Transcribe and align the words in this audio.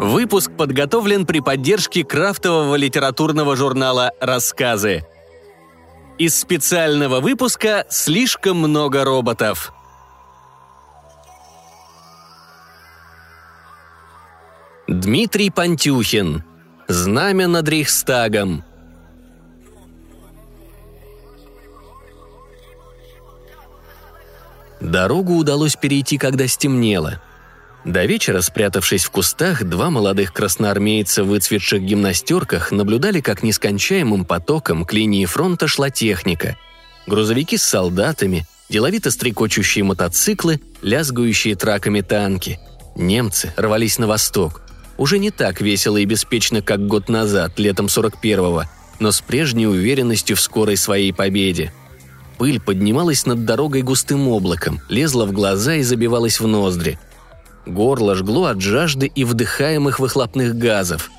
Выпуск 0.00 0.52
подготовлен 0.56 1.26
при 1.26 1.40
поддержке 1.40 2.04
крафтового 2.04 2.74
литературного 2.74 3.54
журнала 3.54 4.12
«Рассказы». 4.18 5.04
Из 6.16 6.34
специального 6.40 7.20
выпуска 7.20 7.84
«Слишком 7.90 8.56
много 8.56 9.04
роботов». 9.04 9.74
Дмитрий 14.88 15.50
Пантюхин. 15.50 16.44
Знамя 16.88 17.46
над 17.46 17.68
Рейхстагом. 17.68 18.64
Дорогу 24.80 25.34
удалось 25.34 25.76
перейти, 25.76 26.16
когда 26.16 26.48
стемнело. 26.48 27.20
До 27.84 28.04
вечера, 28.04 28.42
спрятавшись 28.42 29.04
в 29.04 29.10
кустах, 29.10 29.64
два 29.64 29.88
молодых 29.88 30.32
красноармейца 30.32 31.24
в 31.24 31.28
выцветших 31.28 31.82
гимнастерках 31.82 32.72
наблюдали, 32.72 33.20
как 33.20 33.42
нескончаемым 33.42 34.26
потоком 34.26 34.84
к 34.84 34.92
линии 34.92 35.24
фронта 35.24 35.66
шла 35.66 35.88
техника. 35.90 36.58
Грузовики 37.06 37.56
с 37.56 37.62
солдатами, 37.62 38.46
деловито 38.68 39.10
стрекочущие 39.10 39.84
мотоциклы, 39.84 40.60
лязгающие 40.82 41.56
траками 41.56 42.02
танки. 42.02 42.60
Немцы 42.96 43.54
рвались 43.56 43.98
на 43.98 44.06
восток. 44.06 44.60
Уже 44.98 45.18
не 45.18 45.30
так 45.30 45.62
весело 45.62 45.96
и 45.96 46.04
беспечно, 46.04 46.60
как 46.60 46.86
год 46.86 47.08
назад, 47.08 47.58
летом 47.58 47.86
41-го, 47.86 48.64
но 48.98 49.10
с 49.10 49.22
прежней 49.22 49.66
уверенностью 49.66 50.36
в 50.36 50.40
скорой 50.40 50.76
своей 50.76 51.12
победе– 51.12 51.72
Пыль 52.40 52.58
поднималась 52.58 53.26
над 53.26 53.44
дорогой 53.44 53.82
густым 53.82 54.26
облаком, 54.28 54.80
лезла 54.88 55.26
в 55.26 55.32
глаза 55.32 55.74
и 55.74 55.82
забивалась 55.82 56.40
в 56.40 56.46
ноздри. 56.46 56.98
Горло 57.72 58.14
жгло 58.14 58.46
от 58.46 58.60
жажды 58.60 59.06
и 59.06 59.24
вдыхаемых 59.24 60.00
выхлопных 60.00 60.56
газов. 60.56 61.10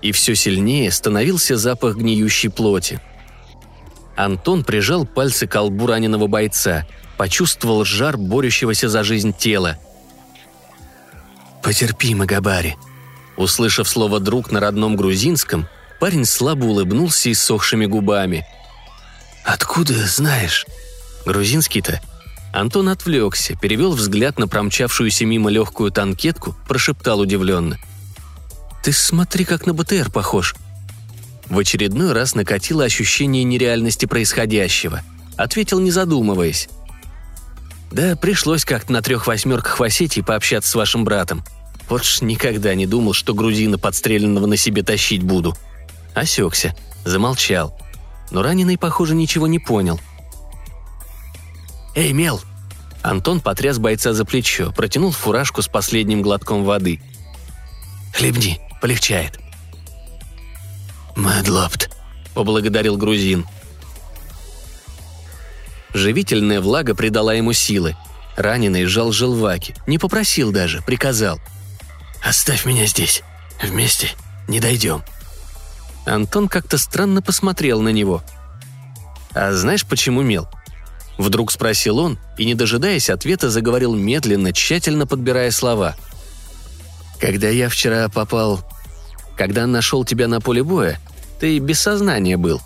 И 0.00 0.12
все 0.12 0.34
сильнее 0.34 0.90
становился 0.90 1.56
запах 1.56 1.96
гниющей 1.96 2.50
плоти. 2.50 3.00
Антон 4.16 4.64
прижал 4.64 5.06
пальцы 5.06 5.46
к 5.46 5.52
колбу 5.52 5.86
раненого 5.86 6.26
бойца, 6.26 6.86
почувствовал 7.16 7.84
жар 7.84 8.16
борющегося 8.16 8.88
за 8.88 9.04
жизнь 9.04 9.32
тела. 9.36 9.78
«Потерпи, 11.62 12.14
Магабари», 12.14 12.76
Услышав 13.36 13.88
слово 13.88 14.20
«друг» 14.20 14.50
на 14.50 14.60
родном 14.60 14.94
грузинском, 14.94 15.66
парень 15.98 16.26
слабо 16.26 16.66
улыбнулся 16.66 17.32
иссохшими 17.32 17.86
губами– 17.86 18.46
«Откуда 19.44 19.94
знаешь?» 20.06 20.66
«Грузинский-то?» 21.26 22.00
Антон 22.52 22.90
отвлекся, 22.90 23.56
перевел 23.56 23.92
взгляд 23.92 24.38
на 24.38 24.46
промчавшуюся 24.46 25.24
мимо 25.24 25.50
легкую 25.50 25.90
танкетку, 25.90 26.54
прошептал 26.68 27.20
удивленно. 27.20 27.78
«Ты 28.82 28.92
смотри, 28.92 29.44
как 29.44 29.66
на 29.66 29.72
БТР 29.72 30.10
похож». 30.10 30.54
В 31.46 31.58
очередной 31.58 32.12
раз 32.12 32.34
накатило 32.34 32.84
ощущение 32.84 33.44
нереальности 33.44 34.06
происходящего. 34.06 35.02
Ответил, 35.36 35.80
не 35.80 35.90
задумываясь. 35.90 36.68
«Да 37.90 38.16
пришлось 38.16 38.64
как-то 38.64 38.92
на 38.92 39.02
трех 39.02 39.26
восьмерках 39.26 39.78
в 39.78 39.82
Осетии 39.82 40.20
пообщаться 40.20 40.70
с 40.70 40.74
вашим 40.74 41.04
братом. 41.04 41.44
Вот 41.88 42.04
ж 42.04 42.20
никогда 42.22 42.74
не 42.74 42.86
думал, 42.86 43.12
что 43.12 43.34
грузина 43.34 43.78
подстреленного 43.78 44.46
на 44.46 44.56
себе 44.56 44.82
тащить 44.82 45.22
буду». 45.22 45.56
Осекся, 46.14 46.76
замолчал– 47.04 47.78
но 48.32 48.42
раненый, 48.42 48.78
похоже, 48.78 49.14
ничего 49.14 49.46
не 49.46 49.58
понял. 49.58 50.00
«Эй, 51.94 52.12
Мел!» 52.12 52.40
Антон 53.02 53.40
потряс 53.40 53.78
бойца 53.78 54.12
за 54.12 54.24
плечо, 54.24 54.72
протянул 54.72 55.10
фуражку 55.10 55.60
с 55.60 55.68
последним 55.68 56.22
глотком 56.22 56.64
воды. 56.64 57.00
«Хлебни, 58.14 58.60
полегчает». 58.80 59.38
«Мэдлопт»,— 61.16 61.90
поблагодарил 62.34 62.96
грузин. 62.96 63.46
Живительная 65.92 66.60
влага 66.60 66.94
придала 66.94 67.34
ему 67.34 67.52
силы. 67.52 67.96
Раненый 68.36 68.84
сжал 68.86 69.12
желваки, 69.12 69.74
не 69.86 69.98
попросил 69.98 70.52
даже, 70.52 70.80
приказал. 70.80 71.38
«Оставь 72.24 72.64
меня 72.64 72.86
здесь. 72.86 73.22
Вместе 73.62 74.10
не 74.48 74.60
дойдем». 74.60 75.02
Антон 76.06 76.48
как-то 76.48 76.78
странно 76.78 77.20
посмотрел 77.20 77.82
на 77.82 77.90
него. 77.90 78.22
«А 79.34 79.52
знаешь, 79.52 79.84
почему 79.84 80.22
мел?» 80.22 80.48
Вдруг 81.18 81.52
спросил 81.52 81.98
он 81.98 82.18
и, 82.38 82.44
не 82.44 82.54
дожидаясь 82.54 83.10
ответа, 83.10 83.50
заговорил 83.50 83.94
медленно, 83.94 84.52
тщательно 84.52 85.06
подбирая 85.06 85.50
слова. 85.50 85.96
«Когда 87.20 87.48
я 87.48 87.68
вчера 87.68 88.08
попал... 88.08 88.60
Когда 89.36 89.66
нашел 89.66 90.04
тебя 90.04 90.28
на 90.28 90.40
поле 90.40 90.62
боя, 90.62 91.00
ты 91.40 91.58
без 91.58 91.80
сознания 91.80 92.36
был. 92.36 92.60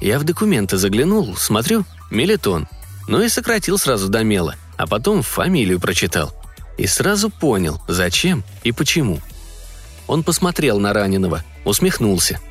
Я 0.00 0.18
в 0.18 0.24
документы 0.24 0.76
заглянул, 0.76 1.36
смотрю, 1.36 1.84
мелитон. 2.10 2.68
Ну 3.08 3.20
и 3.20 3.28
сократил 3.28 3.78
сразу 3.78 4.08
до 4.08 4.22
мела, 4.22 4.54
а 4.76 4.86
потом 4.86 5.22
фамилию 5.22 5.80
прочитал. 5.80 6.32
И 6.78 6.86
сразу 6.86 7.30
понял, 7.30 7.80
зачем 7.88 8.44
и 8.62 8.70
почему. 8.70 9.20
Он 10.06 10.22
посмотрел 10.22 10.78
на 10.78 10.92
раненого, 10.92 11.42
усмехнулся– 11.64 12.40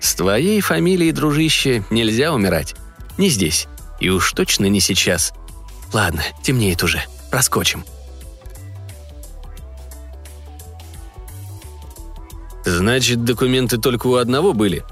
с 0.00 0.14
твоей 0.14 0.60
фамилией, 0.60 1.12
дружище, 1.12 1.82
нельзя 1.90 2.32
умирать. 2.32 2.74
Не 3.16 3.28
здесь. 3.28 3.66
И 4.00 4.10
уж 4.10 4.32
точно 4.32 4.66
не 4.66 4.80
сейчас. 4.80 5.32
Ладно, 5.92 6.22
темнеет 6.42 6.82
уже. 6.82 7.02
Проскочим. 7.30 7.84
Значит, 12.64 13.24
документы 13.24 13.78
только 13.78 14.06
у 14.06 14.16
одного 14.16 14.52
были? 14.52 14.84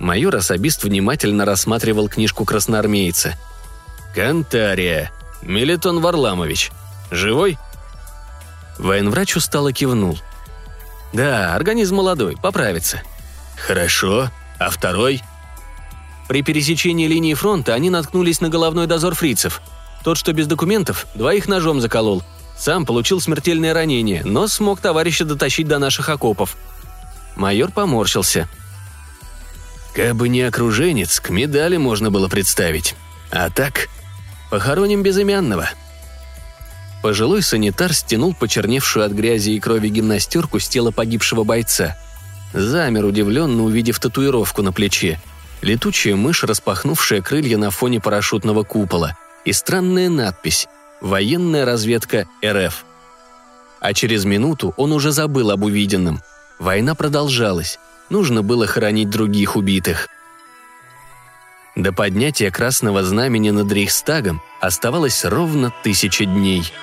Майор 0.00 0.34
особист 0.34 0.82
внимательно 0.82 1.44
рассматривал 1.44 2.08
книжку 2.08 2.44
красноармейца. 2.44 3.36
«Кантария. 4.14 5.12
Мелитон 5.42 6.00
Варламович. 6.00 6.72
Живой?» 7.10 7.58
Военврач 8.78 9.36
устало 9.36 9.72
кивнул. 9.72 10.18
«Да, 11.12 11.54
организм 11.54 11.96
молодой, 11.96 12.36
поправится». 12.36 13.02
«Хорошо. 13.56 14.30
А 14.58 14.70
второй? 14.70 15.22
При 16.30 16.42
пересечении 16.42 17.08
линии 17.08 17.34
фронта 17.34 17.74
они 17.74 17.90
наткнулись 17.90 18.40
на 18.40 18.48
головной 18.48 18.86
дозор 18.86 19.16
фрицев. 19.16 19.60
Тот, 20.04 20.16
что 20.16 20.32
без 20.32 20.46
документов, 20.46 21.08
двоих 21.16 21.48
ножом 21.48 21.80
заколол. 21.80 22.22
Сам 22.56 22.86
получил 22.86 23.20
смертельное 23.20 23.74
ранение, 23.74 24.22
но 24.24 24.46
смог 24.46 24.80
товарища 24.80 25.24
дотащить 25.24 25.66
до 25.66 25.80
наших 25.80 26.08
окопов. 26.08 26.56
Майор 27.34 27.72
поморщился. 27.72 28.48
Кабы 29.92 30.28
не 30.28 30.42
окруженец, 30.42 31.18
к 31.18 31.30
медали 31.30 31.78
можно 31.78 32.12
было 32.12 32.28
представить. 32.28 32.94
А 33.32 33.50
так, 33.50 33.88
похороним 34.52 35.02
безымянного. 35.02 35.68
Пожилой 37.02 37.42
санитар 37.42 37.92
стянул 37.92 38.34
почерневшую 38.34 39.04
от 39.04 39.10
грязи 39.10 39.50
и 39.50 39.58
крови 39.58 39.88
гимнастерку 39.88 40.60
с 40.60 40.68
тела 40.68 40.92
погибшего 40.92 41.42
бойца– 41.42 41.96
Замер, 42.52 43.04
удивленно 43.04 43.62
увидев 43.62 44.00
татуировку 44.00 44.62
на 44.62 44.72
плече. 44.72 45.20
Летучая 45.62 46.16
мышь, 46.16 46.44
распахнувшая 46.44 47.20
крылья 47.20 47.58
на 47.58 47.70
фоне 47.70 48.00
парашютного 48.00 48.62
купола. 48.62 49.16
И 49.44 49.52
странная 49.52 50.08
надпись 50.08 50.68
«Военная 51.00 51.64
разведка 51.64 52.26
РФ». 52.44 52.84
А 53.80 53.94
через 53.94 54.24
минуту 54.24 54.74
он 54.76 54.92
уже 54.92 55.12
забыл 55.12 55.50
об 55.50 55.64
увиденном. 55.64 56.20
Война 56.58 56.94
продолжалась. 56.94 57.78
Нужно 58.10 58.42
было 58.42 58.66
хоронить 58.66 59.08
других 59.08 59.56
убитых. 59.56 60.08
До 61.76 61.92
поднятия 61.92 62.50
красного 62.50 63.02
знамени 63.02 63.50
над 63.50 63.72
Рейхстагом 63.72 64.42
оставалось 64.60 65.24
ровно 65.24 65.72
тысяча 65.82 66.24
дней– 66.24 66.70